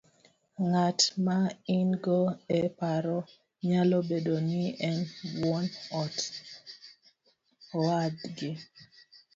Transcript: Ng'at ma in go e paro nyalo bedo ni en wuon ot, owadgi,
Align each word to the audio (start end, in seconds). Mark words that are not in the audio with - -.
Ng'at 0.69 0.99
ma 1.25 1.37
in 1.77 1.89
go 2.05 2.19
e 2.59 2.61
paro 2.79 3.19
nyalo 3.67 3.97
bedo 4.09 4.35
ni 4.49 4.63
en 4.89 4.97
wuon 5.41 5.65
ot, 6.01 6.15
owadgi, 7.75 8.51